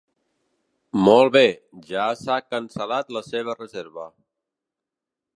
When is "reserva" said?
3.59-4.07